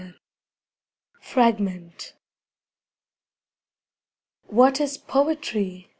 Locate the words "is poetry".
4.81-5.89